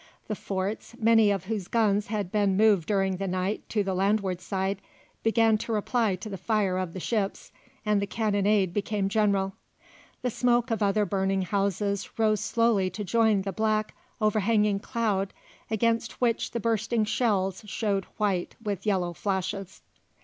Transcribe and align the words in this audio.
The 0.27 0.33
forts, 0.35 0.95
many 0.97 1.29
of 1.29 1.43
whose 1.45 1.67
guns 1.67 2.07
had 2.07 2.31
been 2.31 2.57
moved 2.57 2.87
during 2.87 3.17
the 3.17 3.27
night 3.27 3.69
to 3.69 3.83
the 3.83 3.93
landward 3.93 4.41
side, 4.41 4.81
began 5.21 5.59
to 5.59 5.71
reply 5.71 6.15
to 6.15 6.27
the 6.27 6.39
fire 6.39 6.79
of 6.79 6.93
the 6.93 6.99
ships, 6.99 7.51
and 7.85 8.01
the 8.01 8.07
cannonade 8.07 8.73
became 8.73 9.09
general. 9.09 9.53
The 10.23 10.31
smoke 10.31 10.71
of 10.71 10.81
other 10.81 11.05
burning 11.05 11.43
houses 11.43 12.17
rose 12.17 12.39
slowly 12.41 12.89
to 12.89 13.03
join 13.03 13.43
the 13.43 13.51
black, 13.53 13.93
overhanging 14.19 14.79
cloud 14.79 15.33
against 15.69 16.19
which 16.19 16.49
the 16.49 16.59
bursting 16.59 17.05
shells 17.05 17.61
showed 17.67 18.05
white 18.17 18.55
with 18.59 18.87
yellow 18.87 19.13
flashes. 19.13 19.83